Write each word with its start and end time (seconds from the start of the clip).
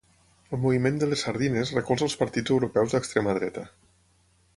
El 0.55 0.59
moviment 0.61 0.95
de 1.01 1.09
les 1.11 1.25
Sardines 1.27 1.73
recolza 1.75 2.07
els 2.07 2.15
partits 2.21 2.55
europeus 2.57 2.95
d'extrema 2.97 3.37
dreta. 3.41 3.67